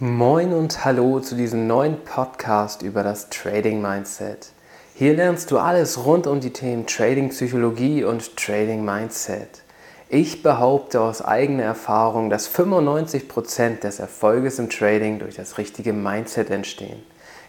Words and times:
Moin 0.00 0.52
und 0.52 0.84
hallo 0.84 1.20
zu 1.20 1.36
diesem 1.36 1.68
neuen 1.68 2.02
Podcast 2.02 2.82
über 2.82 3.04
das 3.04 3.30
Trading 3.30 3.80
Mindset. 3.80 4.48
Hier 4.92 5.14
lernst 5.14 5.52
du 5.52 5.58
alles 5.58 6.04
rund 6.04 6.26
um 6.26 6.40
die 6.40 6.52
Themen 6.52 6.84
Trading 6.88 7.28
Psychologie 7.28 8.02
und 8.02 8.36
Trading 8.36 8.84
Mindset. 8.84 9.62
Ich 10.08 10.42
behaupte 10.42 11.00
aus 11.00 11.22
eigener 11.22 11.62
Erfahrung, 11.62 12.28
dass 12.28 12.52
95% 12.52 13.82
des 13.82 14.00
Erfolges 14.00 14.58
im 14.58 14.68
Trading 14.68 15.20
durch 15.20 15.36
das 15.36 15.58
richtige 15.58 15.92
Mindset 15.92 16.50
entstehen. 16.50 17.00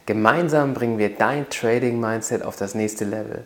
Gemeinsam 0.06 0.76
bringen 0.76 1.00
wir 1.00 1.16
dein 1.16 1.50
Trading 1.50 2.00
Mindset 2.00 2.44
auf 2.44 2.58
das 2.58 2.76
nächste 2.76 3.06
Level. 3.06 3.44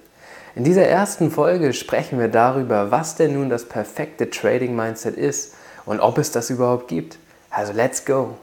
In 0.56 0.66
dieser 0.66 0.84
ersten 0.86 1.32
Folge 1.32 1.72
sprechen 1.72 2.20
wir 2.20 2.28
darüber, 2.28 2.92
was 2.92 3.16
denn 3.16 3.36
nun 3.36 3.50
das 3.50 3.64
perfekte 3.64 4.30
Trading 4.30 4.76
Mindset 4.76 5.16
ist 5.16 5.54
und 5.86 6.02
ob 6.02 6.18
es 6.18 6.34
das 6.34 6.50
überhaupt 6.50 6.90
gibt. 6.90 7.18
Also 7.50 7.72
let's 7.72 8.04
go! 8.04 8.36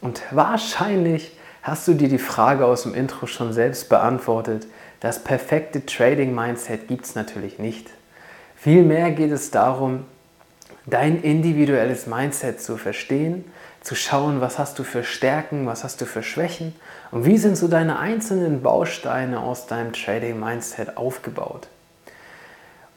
Und 0.00 0.22
wahrscheinlich 0.30 1.36
hast 1.62 1.86
du 1.88 1.94
dir 1.94 2.08
die 2.08 2.18
Frage 2.18 2.64
aus 2.64 2.84
dem 2.84 2.94
Intro 2.94 3.26
schon 3.26 3.52
selbst 3.52 3.88
beantwortet. 3.88 4.66
Das 5.00 5.22
perfekte 5.22 5.84
Trading 5.84 6.34
Mindset 6.34 6.88
gibt 6.88 7.04
es 7.04 7.14
natürlich 7.14 7.58
nicht. 7.58 7.90
Vielmehr 8.56 9.10
geht 9.12 9.32
es 9.32 9.50
darum, 9.50 10.04
dein 10.86 11.22
individuelles 11.22 12.06
Mindset 12.06 12.60
zu 12.60 12.76
verstehen, 12.76 13.44
zu 13.80 13.94
schauen, 13.94 14.40
was 14.40 14.58
hast 14.58 14.78
du 14.78 14.84
für 14.84 15.04
Stärken, 15.04 15.66
was 15.66 15.84
hast 15.84 16.00
du 16.00 16.06
für 16.06 16.22
Schwächen 16.22 16.74
und 17.10 17.24
wie 17.24 17.38
sind 17.38 17.56
so 17.56 17.68
deine 17.68 17.98
einzelnen 17.98 18.62
Bausteine 18.62 19.40
aus 19.40 19.66
deinem 19.66 19.92
Trading 19.92 20.38
Mindset 20.38 20.96
aufgebaut. 20.96 21.68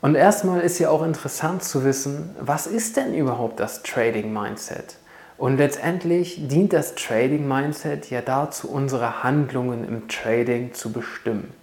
Und 0.01 0.15
erstmal 0.15 0.59
ist 0.59 0.79
ja 0.79 0.89
auch 0.89 1.03
interessant 1.03 1.63
zu 1.63 1.85
wissen, 1.85 2.35
was 2.39 2.67
ist 2.67 2.97
denn 2.97 3.13
überhaupt 3.13 3.61
das 3.61 3.83
Trading 3.83 4.33
Mindset? 4.33 4.97
Und 5.43 5.57
letztendlich 5.57 6.47
dient 6.47 6.71
das 6.71 6.95
Trading 6.95 7.45
Mindset 7.45 8.09
ja 8.09 8.21
dazu, 8.21 8.71
unsere 8.71 9.23
Handlungen 9.23 9.85
im 9.85 10.07
Trading 10.07 10.73
zu 10.73 10.93
bestimmen. 10.93 11.53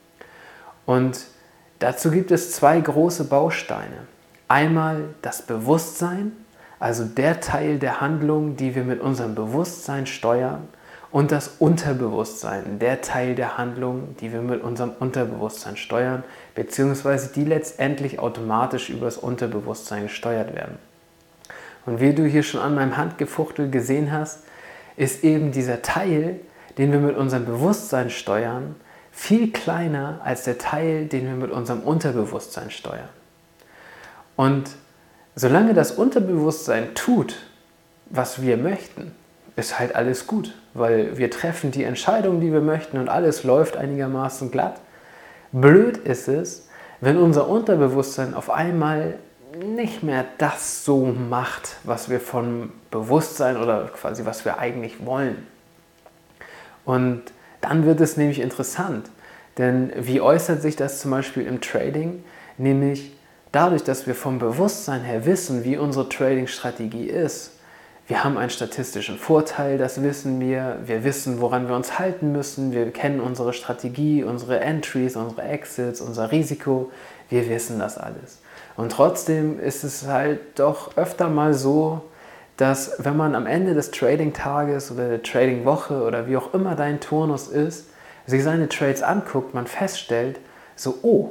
Und 0.85 1.25
dazu 1.79 2.11
gibt 2.11 2.31
es 2.31 2.53
zwei 2.53 2.79
große 2.79 3.25
Bausteine. 3.25 4.07
Einmal 4.49 5.05
das 5.23 5.41
Bewusstsein, 5.41 6.33
also 6.79 7.07
der 7.07 7.41
Teil 7.41 7.79
der 7.79 8.03
Handlung, 8.03 8.55
die 8.55 8.75
wir 8.75 8.85
mit 8.85 9.01
unserem 9.01 9.35
Bewusstsein 9.35 10.05
steuern, 10.05 10.69
und 11.11 11.33
das 11.33 11.49
Unterbewusstsein, 11.59 12.81
der 12.81 13.01
Teil 13.01 13.35
der 13.35 13.57
Handlung, 13.57 14.15
die 14.21 14.31
wir 14.31 14.43
mit 14.43 14.63
unserem 14.63 14.91
Unterbewusstsein 15.01 15.79
steuern, 15.79 16.23
beziehungsweise 16.55 17.33
die 17.33 17.47
letztendlich 17.47 18.19
automatisch 18.19 18.91
über 18.91 19.07
das 19.07 19.17
Unterbewusstsein 19.17 20.03
gesteuert 20.03 20.55
werden. 20.55 20.90
Und 21.91 21.99
wie 22.01 22.15
du 22.15 22.25
hier 22.25 22.45
schon 22.45 22.61
an 22.61 22.77
meinem 22.77 22.97
Handgefuchtel 22.97 23.69
gesehen 23.69 24.13
hast, 24.13 24.45
ist 24.97 25.25
eben 25.25 25.51
dieser 25.51 25.83
Teil, 25.83 26.39
den 26.79 26.93
wir 26.93 27.01
mit 27.01 27.17
unserem 27.17 27.47
Bewusstsein 27.47 28.11
steuern, 28.11 28.77
viel 29.11 29.51
kleiner 29.51 30.21
als 30.23 30.45
der 30.45 30.57
Teil, 30.57 31.07
den 31.07 31.27
wir 31.27 31.35
mit 31.35 31.51
unserem 31.51 31.81
Unterbewusstsein 31.81 32.71
steuern. 32.71 33.09
Und 34.37 34.71
solange 35.35 35.75
das 35.75 35.91
Unterbewusstsein 35.91 36.95
tut, 36.95 37.35
was 38.07 38.41
wir 38.41 38.57
möchten, 38.57 39.11
ist 39.57 39.81
halt 39.81 39.97
alles 39.97 40.29
gut, 40.29 40.55
weil 40.75 41.19
wir 41.19 41.29
treffen 41.29 41.73
die 41.73 41.83
Entscheidung, 41.83 42.41
die 42.41 42.53
wir 42.53 42.61
möchten 42.61 42.99
und 42.99 43.09
alles 43.09 43.43
läuft 43.43 43.77
einigermaßen 43.77 44.53
glatt. 44.53 44.81
Blöd 45.51 45.97
ist 45.97 46.29
es, 46.29 46.69
wenn 47.01 47.17
unser 47.17 47.49
Unterbewusstsein 47.49 48.35
auf 48.35 48.49
einmal 48.49 49.19
nicht 49.59 50.03
mehr 50.03 50.25
das 50.39 50.85
so 50.85 51.07
macht, 51.07 51.77
was 51.85 52.09
wir 52.09 52.21
von 52.21 52.73
Bewusstsein 52.91 53.57
oder 53.57 53.89
quasi 53.89 54.25
was 54.25 54.45
wir 54.45 54.59
eigentlich 54.59 55.05
wollen. 55.05 55.47
Und 56.85 57.23
dann 57.61 57.85
wird 57.85 58.01
es 58.01 58.17
nämlich 58.17 58.41
interessant, 58.41 59.11
denn 59.59 59.93
wie 59.97 60.21
äußert 60.21 60.63
sich 60.63 60.77
das 60.77 61.01
zum 61.01 61.11
Beispiel 61.11 61.47
im 61.47 61.61
Trading? 61.61 62.25
Nämlich 62.59 63.13
dadurch, 63.53 63.83
dass 63.83 64.07
wir 64.07 64.15
vom 64.15 64.39
Bewusstsein 64.39 65.03
her 65.03 65.27
wissen, 65.27 65.65
wie 65.65 65.77
unsere 65.77 66.09
Trading-Strategie 66.09 67.07
ist. 67.07 67.53
Wir 68.07 68.25
haben 68.25 68.39
einen 68.39 68.51
statistischen 68.51 69.19
Vorteil, 69.19 69.79
das 69.79 70.03
wissen 70.03 70.41
wir. 70.41 70.79
Wir 70.85 71.05
wissen, 71.05 71.41
woran 71.41 71.69
wir 71.69 71.77
uns 71.77 71.99
halten 71.99 72.33
müssen. 72.33 72.73
Wir 72.73 72.91
kennen 72.91 73.21
unsere 73.21 73.53
Strategie, 73.53 74.25
unsere 74.25 74.61
Entries, 74.61 75.17
unsere 75.17 75.43
Exits, 75.43 76.01
unser 76.01 76.33
Risiko. 76.33 76.91
Wir 77.29 77.49
wissen 77.49 77.79
das 77.79 77.99
alles. 77.99 78.41
Und 78.77 78.93
trotzdem 78.93 79.61
ist 79.61 79.85
es 79.85 80.07
halt 80.07 80.59
doch 80.59 80.97
öfter 80.97 81.29
mal 81.29 81.55
so, 81.55 82.03
dass 82.57 82.93
wenn 82.99 83.17
man 83.17 83.35
am 83.35 83.47
Ende 83.47 83.75
des 83.75 83.91
Trading-Tages 83.91 84.93
oder 84.93 85.09
der 85.09 85.23
Trading-Woche 85.23 86.03
oder 86.03 86.29
wie 86.29 86.37
auch 86.37 86.53
immer 86.53 86.75
dein 86.75 87.01
Turnus 87.01 87.49
ist, 87.49 87.87
sich 88.27 88.43
seine 88.43 88.69
Trades 88.69 89.03
anguckt, 89.03 89.55
man 89.55 89.67
feststellt, 89.67 90.39
so, 90.77 90.99
oh, 91.03 91.31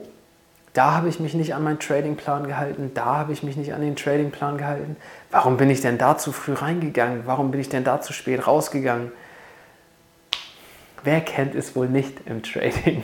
da 0.74 0.94
habe 0.94 1.10
ich 1.10 1.20
mich 1.20 1.34
nicht 1.34 1.56
an 1.56 1.64
meinen 1.64 1.80
Tradingplan 1.80 2.48
gehalten, 2.48 2.92
da 2.94 3.06
habe 3.06 3.34
ich 3.34 3.44
mich 3.44 3.58
nicht 3.58 3.74
an 3.74 3.82
den 3.82 3.96
Tradingplan 3.96 4.58
gehalten. 4.58 4.96
Warum 5.32 5.58
bin 5.58 5.70
ich 5.70 5.82
denn 5.82 5.98
da 5.98 6.18
zu 6.18 6.32
früh 6.32 6.54
reingegangen? 6.54 7.24
Warum 7.26 7.52
bin 7.52 7.60
ich 7.60 7.70
denn 7.70 7.84
da 7.84 8.02
zu 8.02 8.14
spät 8.14 8.46
rausgegangen? 8.46 9.12
Wer 11.04 11.22
kennt 11.22 11.56
es 11.56 11.76
wohl 11.76 11.88
nicht 11.88 12.28
im 12.28 12.44
Trading? 12.44 13.04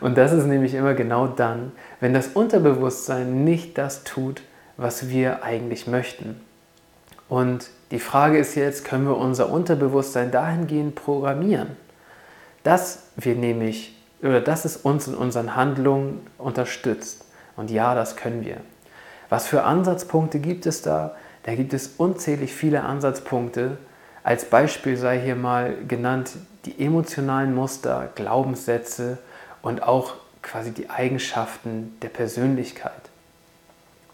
Und 0.00 0.18
das 0.18 0.32
ist 0.32 0.46
nämlich 0.46 0.74
immer 0.74 0.94
genau 0.94 1.26
dann, 1.26 1.72
wenn 2.00 2.14
das 2.14 2.28
Unterbewusstsein 2.28 3.44
nicht 3.44 3.78
das 3.78 4.04
tut, 4.04 4.42
was 4.76 5.08
wir 5.08 5.42
eigentlich 5.42 5.86
möchten. 5.86 6.40
Und 7.28 7.70
die 7.90 7.98
Frage 7.98 8.38
ist 8.38 8.54
jetzt, 8.54 8.84
können 8.84 9.06
wir 9.06 9.16
unser 9.16 9.50
Unterbewusstsein 9.50 10.30
dahingehend 10.30 10.94
programmieren, 10.94 11.76
dass 12.62 13.04
wir 13.16 13.34
nämlich, 13.34 13.96
oder 14.22 14.40
dass 14.40 14.64
es 14.64 14.76
uns 14.76 15.08
in 15.08 15.14
unseren 15.14 15.56
Handlungen 15.56 16.26
unterstützt. 16.38 17.24
Und 17.56 17.70
ja, 17.70 17.94
das 17.94 18.16
können 18.16 18.44
wir. 18.44 18.58
Was 19.28 19.46
für 19.46 19.64
Ansatzpunkte 19.64 20.38
gibt 20.38 20.66
es 20.66 20.82
da? 20.82 21.16
Da 21.44 21.54
gibt 21.54 21.72
es 21.72 21.94
unzählig 21.96 22.52
viele 22.52 22.82
Ansatzpunkte. 22.82 23.78
Als 24.22 24.44
Beispiel 24.44 24.96
sei 24.96 25.20
hier 25.20 25.36
mal 25.36 25.74
genannt 25.86 26.32
die 26.64 26.84
emotionalen 26.84 27.54
Muster, 27.54 28.10
Glaubenssätze 28.14 29.18
und 29.66 29.82
auch 29.82 30.14
quasi 30.42 30.70
die 30.70 30.90
Eigenschaften 30.90 31.96
der 32.00 32.08
Persönlichkeit. 32.08 32.92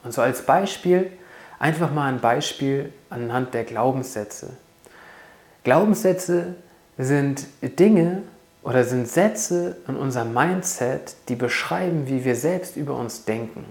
Und 0.02 0.14
so 0.14 0.22
als 0.22 0.46
Beispiel, 0.46 1.12
einfach 1.58 1.92
mal 1.92 2.10
ein 2.10 2.20
Beispiel 2.20 2.90
anhand 3.10 3.52
der 3.52 3.64
Glaubenssätze. 3.64 4.56
Glaubenssätze 5.62 6.54
sind 6.96 7.44
Dinge 7.60 8.22
oder 8.62 8.84
sind 8.84 9.06
Sätze 9.06 9.76
in 9.86 9.96
unserem 9.96 10.32
Mindset, 10.32 11.16
die 11.28 11.36
beschreiben, 11.36 12.08
wie 12.08 12.24
wir 12.24 12.34
selbst 12.34 12.78
über 12.78 12.96
uns 12.96 13.26
denken. 13.26 13.66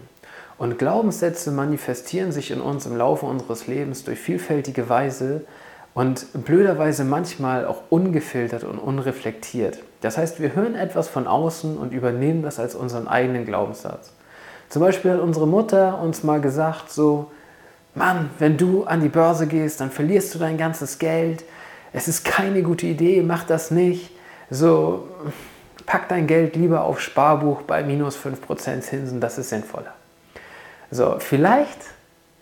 Und 0.59 0.77
Glaubenssätze 0.77 1.49
manifestieren 1.49 2.31
sich 2.31 2.51
in 2.51 2.61
uns 2.61 2.85
im 2.85 2.95
Laufe 2.95 3.25
unseres 3.25 3.65
Lebens 3.65 4.03
durch 4.03 4.19
vielfältige 4.19 4.87
Weise 4.87 5.47
und 5.95 6.27
blöderweise 6.45 7.05
manchmal 7.05 7.65
auch 7.65 7.81
ungefiltert 7.89 8.65
und 8.65 8.77
unreflektiert. 8.77 9.79
Das 10.01 10.17
heißt, 10.17 10.41
wir 10.41 10.55
hören 10.55 10.75
etwas 10.75 11.07
von 11.07 11.27
außen 11.27 11.77
und 11.77 11.93
übernehmen 11.93 12.41
das 12.41 12.59
als 12.59 12.75
unseren 12.75 13.07
eigenen 13.07 13.45
Glaubenssatz. 13.45 14.11
Zum 14.69 14.81
Beispiel 14.81 15.11
hat 15.11 15.19
unsere 15.19 15.47
Mutter 15.47 15.99
uns 16.01 16.23
mal 16.23 16.41
gesagt, 16.41 16.91
so, 16.91 17.31
Mann, 17.93 18.29
wenn 18.39 18.57
du 18.57 18.85
an 18.85 19.01
die 19.01 19.09
Börse 19.09 19.47
gehst, 19.47 19.81
dann 19.81 19.91
verlierst 19.91 20.33
du 20.33 20.39
dein 20.39 20.57
ganzes 20.57 20.97
Geld. 20.97 21.43
Es 21.93 22.07
ist 22.07 22.23
keine 22.23 22.63
gute 22.63 22.87
Idee, 22.87 23.21
mach 23.21 23.43
das 23.43 23.69
nicht. 23.69 24.11
So, 24.49 25.07
pack 25.85 26.07
dein 26.07 26.25
Geld 26.25 26.55
lieber 26.55 26.83
auf 26.83 27.01
Sparbuch 27.01 27.63
bei 27.63 27.83
minus 27.83 28.17
5% 28.17 28.81
Zinsen, 28.81 29.19
das 29.19 29.37
ist 29.37 29.49
sinnvoller. 29.49 29.93
So, 30.89 31.17
vielleicht 31.19 31.79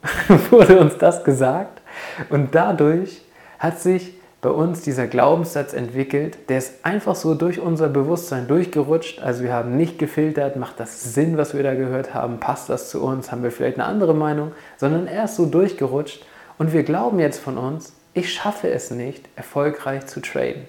wurde 0.52 0.80
uns 0.80 0.98
das 0.98 1.24
gesagt 1.24 1.82
und 2.30 2.54
dadurch 2.56 3.22
hat 3.58 3.80
sich 3.80 4.19
bei 4.42 4.50
uns 4.50 4.82
dieser 4.82 5.08
Glaubenssatz 5.08 5.74
entwickelt, 5.74 6.38
der 6.48 6.60
ist 6.60 6.86
einfach 6.86 7.16
so 7.16 7.36
durch 7.36 7.60
unser 7.60 7.90
Bewusstsein 7.90 8.48
durchgerutscht. 8.48 9.22
Also 9.22 9.44
wir 9.44 9.54
haben 9.54 9.76
nicht 9.76 10.00
gefiltert, 10.00 10.56
macht 10.56 10.80
das 10.80 11.14
Sinn, 11.14 11.38
was 11.38 11.54
wir 11.54 11.64
da 11.64 11.76
gehört 11.76 12.14
haben, 12.14 12.40
passt 12.40 12.70
das 12.70 12.90
zu 12.90 13.04
uns, 13.04 13.32
haben 13.32 13.44
wir 13.44 13.52
vielleicht 13.52 13.78
eine 13.78 13.88
andere 13.88 14.14
Meinung, 14.14 14.54
sondern 14.78 15.08
er 15.08 15.26
ist 15.26 15.36
so 15.36 15.46
durchgerutscht 15.46 16.26
und 16.58 16.72
wir 16.72 16.84
glauben 16.84 17.20
jetzt 17.20 17.40
von 17.40 17.58
uns, 17.58 17.94
ich 18.14 18.34
schaffe 18.34 18.70
es 18.70 18.92
nicht, 18.92 19.28
erfolgreich 19.36 20.06
zu 20.08 20.22
traden. 20.22 20.66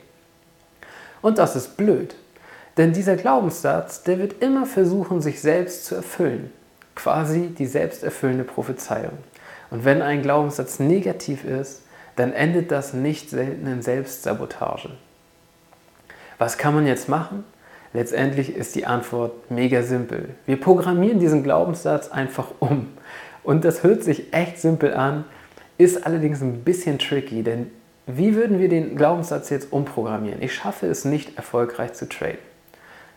Und 1.23 1.39
das 1.39 1.55
ist 1.55 1.77
blöd, 1.77 2.17
denn 2.77 2.93
dieser 2.93 3.17
Glaubenssatz, 3.17 4.03
der 4.03 4.19
wird 4.19 4.43
immer 4.43 4.67
versuchen, 4.67 5.21
sich 5.21 5.41
selbst 5.41 5.85
zu 5.85 5.95
erfüllen. 5.95 6.53
Quasi 6.97 7.49
die 7.57 7.67
selbsterfüllende 7.67 8.45
Prophezeiung. 8.45 9.19
Und 9.71 9.85
wenn 9.85 10.03
ein 10.03 10.23
Glaubenssatz 10.23 10.81
negativ 10.81 11.45
ist, 11.45 11.83
dann 12.17 12.33
endet 12.33 12.71
das 12.71 12.93
nicht 12.95 13.31
selten 13.31 13.67
in 13.67 13.83
Selbstsabotage. 13.83 14.91
Was 16.39 16.59
kann 16.59 16.75
man 16.75 16.87
jetzt 16.87 17.09
machen? 17.09 17.45
Letztendlich 17.93 18.55
ist 18.55 18.75
die 18.77 18.87
Antwort 18.87 19.51
mega 19.51 19.83
simpel. 19.83 20.31
Wir 20.47 20.61
programmieren 20.61 21.19
diesen 21.19 21.43
Glaubenssatz 21.43 22.09
einfach 22.09 22.47
um. 22.61 22.89
Und 23.43 23.65
das 23.65 23.83
hört 23.83 24.05
sich 24.05 24.33
echt 24.33 24.59
simpel 24.59 24.95
an, 24.95 25.25
ist 25.77 26.07
allerdings 26.07 26.41
ein 26.41 26.63
bisschen 26.63 26.99
tricky, 26.99 27.43
denn 27.43 27.71
wie 28.07 28.35
würden 28.35 28.59
wir 28.59 28.69
den 28.69 28.97
Glaubenssatz 28.97 29.51
jetzt 29.51 29.73
umprogrammieren? 29.73 30.43
Ich 30.43 30.55
schaffe 30.55 30.87
es 30.87 31.05
nicht, 31.05 31.37
erfolgreich 31.37 31.95
zu 31.95 32.09
traden. 32.09 32.39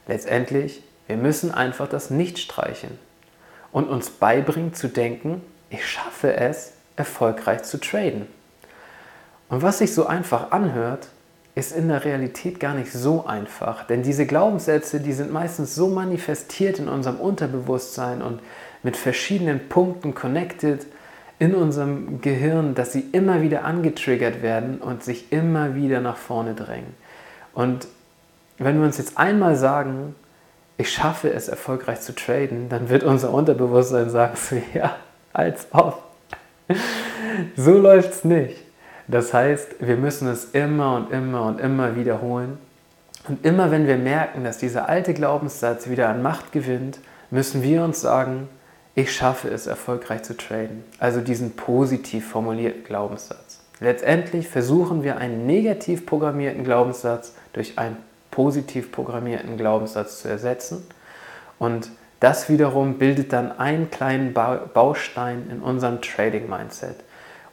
Letztendlich, 0.07 0.83
wir 1.07 1.17
müssen 1.17 1.51
einfach 1.51 1.87
das 1.87 2.09
Nicht 2.09 2.39
streichen 2.39 2.97
und 3.71 3.89
uns 3.89 4.09
beibringen 4.09 4.73
zu 4.73 4.87
denken, 4.87 5.41
ich 5.69 5.85
schaffe 5.85 6.35
es, 6.35 6.73
erfolgreich 6.95 7.63
zu 7.63 7.79
traden. 7.79 8.27
Und 9.53 9.61
was 9.61 9.77
sich 9.77 9.93
so 9.93 10.07
einfach 10.07 10.49
anhört, 10.49 11.09
ist 11.53 11.77
in 11.77 11.87
der 11.87 12.03
Realität 12.03 12.59
gar 12.59 12.73
nicht 12.73 12.91
so 12.91 13.27
einfach. 13.27 13.85
Denn 13.85 14.01
diese 14.01 14.25
Glaubenssätze, 14.25 14.99
die 14.99 15.13
sind 15.13 15.31
meistens 15.31 15.75
so 15.75 15.89
manifestiert 15.89 16.79
in 16.79 16.89
unserem 16.89 17.17
Unterbewusstsein 17.17 18.23
und 18.23 18.39
mit 18.81 18.97
verschiedenen 18.97 19.69
Punkten 19.69 20.15
connected 20.15 20.87
in 21.37 21.53
unserem 21.53 22.19
Gehirn, 22.19 22.73
dass 22.73 22.93
sie 22.93 23.05
immer 23.11 23.43
wieder 23.43 23.63
angetriggert 23.63 24.41
werden 24.41 24.79
und 24.79 25.03
sich 25.03 25.31
immer 25.31 25.75
wieder 25.75 26.01
nach 26.01 26.17
vorne 26.17 26.55
drängen. 26.55 26.95
Und 27.53 27.87
wenn 28.57 28.79
wir 28.79 28.87
uns 28.87 28.97
jetzt 28.97 29.19
einmal 29.19 29.55
sagen, 29.55 30.15
ich 30.79 30.91
schaffe 30.91 31.31
es 31.31 31.47
erfolgreich 31.47 32.01
zu 32.01 32.15
traden, 32.15 32.69
dann 32.69 32.89
wird 32.89 33.03
unser 33.03 33.31
Unterbewusstsein 33.31 34.09
sagen, 34.09 34.35
ja, 34.73 34.95
als 35.31 35.67
ob. 35.73 36.01
so 37.55 37.77
läuft 37.77 38.13
es 38.13 38.23
nicht. 38.23 38.72
Das 39.07 39.33
heißt, 39.33 39.75
wir 39.79 39.97
müssen 39.97 40.27
es 40.27 40.45
immer 40.45 40.95
und 40.95 41.11
immer 41.11 41.45
und 41.45 41.59
immer 41.59 41.95
wiederholen. 41.95 42.57
Und 43.27 43.45
immer 43.45 43.71
wenn 43.71 43.87
wir 43.87 43.97
merken, 43.97 44.43
dass 44.43 44.57
dieser 44.57 44.89
alte 44.89 45.13
Glaubenssatz 45.13 45.89
wieder 45.89 46.09
an 46.09 46.21
Macht 46.21 46.51
gewinnt, 46.51 46.99
müssen 47.31 47.63
wir 47.63 47.83
uns 47.83 48.01
sagen, 48.01 48.49
ich 48.95 49.13
schaffe 49.13 49.49
es, 49.49 49.65
erfolgreich 49.65 50.23
zu 50.23 50.37
traden. 50.37 50.83
Also 50.99 51.21
diesen 51.21 51.55
positiv 51.55 52.29
formulierten 52.29 52.83
Glaubenssatz. 52.83 53.61
Letztendlich 53.79 54.47
versuchen 54.47 55.03
wir 55.03 55.17
einen 55.17 55.45
negativ 55.45 56.05
programmierten 56.05 56.63
Glaubenssatz 56.63 57.33
durch 57.53 57.79
einen 57.79 57.97
positiv 58.29 58.91
programmierten 58.91 59.57
Glaubenssatz 59.57 60.21
zu 60.21 60.27
ersetzen. 60.27 60.85
Und 61.59 61.89
das 62.19 62.49
wiederum 62.49 62.97
bildet 62.97 63.33
dann 63.33 63.51
einen 63.57 63.89
kleinen 63.89 64.33
Baustein 64.33 65.49
in 65.49 65.61
unserem 65.61 66.01
Trading-Mindset. 66.01 66.95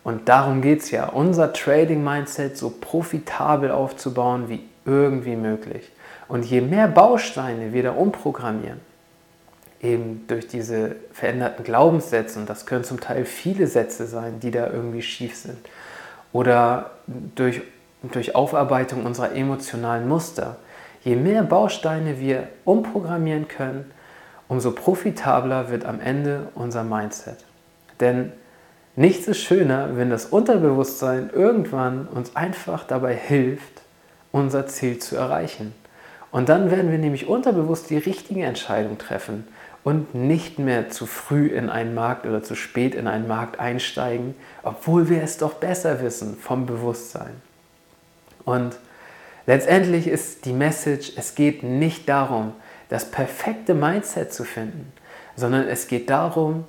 Und 0.02 0.28
darum 0.28 0.62
geht 0.62 0.80
es 0.80 0.90
ja, 0.90 1.08
unser 1.08 1.52
Trading-Mindset 1.52 2.56
so 2.56 2.70
profitabel 2.70 3.70
aufzubauen 3.70 4.48
wie 4.48 4.64
irgendwie 4.84 5.36
möglich. 5.36 5.90
Und 6.28 6.44
je 6.44 6.60
mehr 6.60 6.88
Bausteine 6.88 7.72
wir 7.72 7.82
da 7.82 7.90
umprogrammieren, 7.92 8.80
eben 9.82 10.24
durch 10.26 10.46
diese 10.46 10.96
veränderten 11.12 11.64
Glaubenssätze, 11.64 12.38
und 12.38 12.48
das 12.48 12.66
können 12.66 12.84
zum 12.84 13.00
Teil 13.00 13.24
viele 13.24 13.66
Sätze 13.66 14.06
sein, 14.06 14.40
die 14.40 14.50
da 14.50 14.70
irgendwie 14.70 15.02
schief 15.02 15.36
sind, 15.36 15.58
oder 16.32 16.92
durch, 17.06 17.62
durch 18.02 18.34
Aufarbeitung 18.34 19.04
unserer 19.04 19.34
emotionalen 19.34 20.08
Muster, 20.08 20.56
je 21.02 21.16
mehr 21.16 21.42
Bausteine 21.42 22.20
wir 22.20 22.48
umprogrammieren 22.64 23.48
können, 23.48 23.90
umso 24.48 24.72
profitabler 24.72 25.70
wird 25.70 25.84
am 25.84 26.00
Ende 26.00 26.48
unser 26.54 26.84
Mindset. 26.84 27.44
Denn 28.00 28.32
Nichts 28.96 29.28
ist 29.28 29.38
schöner, 29.38 29.96
wenn 29.96 30.10
das 30.10 30.26
Unterbewusstsein 30.26 31.30
irgendwann 31.32 32.08
uns 32.08 32.34
einfach 32.34 32.84
dabei 32.84 33.14
hilft, 33.14 33.82
unser 34.32 34.66
Ziel 34.66 34.98
zu 34.98 35.16
erreichen. 35.16 35.74
Und 36.32 36.48
dann 36.48 36.70
werden 36.70 36.90
wir 36.90 36.98
nämlich 36.98 37.26
unterbewusst 37.26 37.90
die 37.90 37.98
richtige 37.98 38.44
Entscheidung 38.44 38.98
treffen 38.98 39.46
und 39.82 40.14
nicht 40.14 40.58
mehr 40.58 40.90
zu 40.90 41.06
früh 41.06 41.46
in 41.46 41.70
einen 41.70 41.94
Markt 41.94 42.26
oder 42.26 42.42
zu 42.42 42.54
spät 42.54 42.94
in 42.94 43.06
einen 43.06 43.26
Markt 43.26 43.58
einsteigen, 43.58 44.34
obwohl 44.62 45.08
wir 45.08 45.22
es 45.22 45.38
doch 45.38 45.54
besser 45.54 46.02
wissen 46.02 46.36
vom 46.36 46.66
Bewusstsein. 46.66 47.40
Und 48.44 48.76
letztendlich 49.46 50.06
ist 50.06 50.44
die 50.44 50.52
Message, 50.52 51.12
es 51.16 51.34
geht 51.34 51.62
nicht 51.62 52.08
darum, 52.08 52.52
das 52.88 53.10
perfekte 53.10 53.74
Mindset 53.74 54.32
zu 54.32 54.44
finden, 54.44 54.92
sondern 55.36 55.66
es 55.68 55.88
geht 55.88 56.10
darum, 56.10 56.64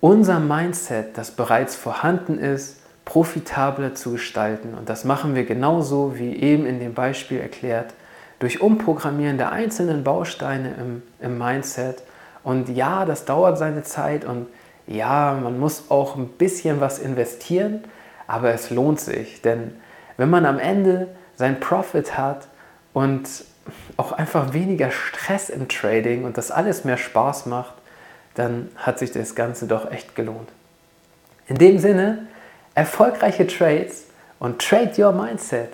unser 0.00 0.40
Mindset, 0.40 1.16
das 1.18 1.30
bereits 1.30 1.76
vorhanden 1.76 2.38
ist, 2.38 2.80
profitabler 3.04 3.94
zu 3.94 4.12
gestalten. 4.12 4.74
Und 4.74 4.88
das 4.88 5.04
machen 5.04 5.34
wir 5.34 5.44
genauso 5.44 6.16
wie 6.16 6.36
eben 6.36 6.66
in 6.66 6.80
dem 6.80 6.94
Beispiel 6.94 7.40
erklärt, 7.40 7.92
durch 8.38 8.60
Umprogrammieren 8.60 9.36
der 9.36 9.52
einzelnen 9.52 10.04
Bausteine 10.04 10.74
im, 10.80 11.02
im 11.20 11.38
Mindset. 11.38 12.02
Und 12.42 12.68
ja, 12.68 13.04
das 13.04 13.24
dauert 13.24 13.58
seine 13.58 13.82
Zeit 13.82 14.24
und 14.24 14.46
ja, 14.86 15.38
man 15.40 15.58
muss 15.58 15.90
auch 15.90 16.16
ein 16.16 16.28
bisschen 16.28 16.80
was 16.80 16.98
investieren, 16.98 17.84
aber 18.26 18.52
es 18.52 18.70
lohnt 18.70 19.00
sich. 19.00 19.42
Denn 19.42 19.74
wenn 20.16 20.30
man 20.30 20.46
am 20.46 20.58
Ende 20.58 21.08
sein 21.36 21.60
Profit 21.60 22.16
hat 22.16 22.48
und 22.92 23.28
auch 23.96 24.12
einfach 24.12 24.52
weniger 24.52 24.90
Stress 24.90 25.48
im 25.48 25.68
Trading 25.68 26.24
und 26.24 26.38
das 26.38 26.50
alles 26.50 26.84
mehr 26.84 26.96
Spaß 26.96 27.46
macht, 27.46 27.74
dann 28.34 28.68
hat 28.76 28.98
sich 28.98 29.12
das 29.12 29.34
Ganze 29.34 29.66
doch 29.66 29.90
echt 29.90 30.14
gelohnt. 30.14 30.48
In 31.46 31.56
dem 31.56 31.78
Sinne, 31.78 32.26
erfolgreiche 32.74 33.46
Trades 33.46 34.04
und 34.38 34.60
trade 34.60 34.92
your 34.98 35.12
mindset. 35.12 35.70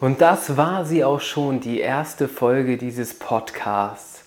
Und 0.00 0.20
das 0.20 0.56
war 0.56 0.84
sie 0.84 1.02
auch 1.02 1.20
schon, 1.20 1.60
die 1.60 1.80
erste 1.80 2.28
Folge 2.28 2.76
dieses 2.76 3.18
Podcasts. 3.18 4.24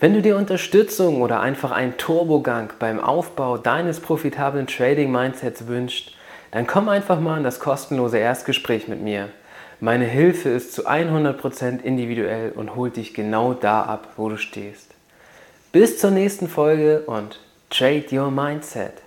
Wenn 0.00 0.14
du 0.14 0.20
dir 0.20 0.36
Unterstützung 0.36 1.22
oder 1.22 1.38
einfach 1.40 1.70
einen 1.70 1.96
Turbogang 1.96 2.72
beim 2.80 2.98
Aufbau 2.98 3.56
deines 3.56 4.00
profitablen 4.00 4.66
Trading-Mindsets 4.66 5.68
wünschst, 5.68 6.10
dann 6.50 6.66
komm 6.66 6.88
einfach 6.88 7.20
mal 7.20 7.38
in 7.38 7.44
das 7.44 7.60
kostenlose 7.60 8.18
Erstgespräch 8.18 8.88
mit 8.88 9.00
mir. 9.00 9.28
Meine 9.78 10.04
Hilfe 10.04 10.48
ist 10.48 10.72
zu 10.72 10.88
100% 10.88 11.82
individuell 11.82 12.50
und 12.50 12.74
holt 12.74 12.96
dich 12.96 13.14
genau 13.14 13.54
da 13.54 13.82
ab, 13.82 14.14
wo 14.16 14.28
du 14.28 14.36
stehst. 14.36 14.91
Bis 15.72 15.98
zur 15.98 16.10
nächsten 16.10 16.48
Folge 16.48 17.00
und 17.06 17.40
trade 17.70 18.04
your 18.12 18.30
mindset. 18.30 19.01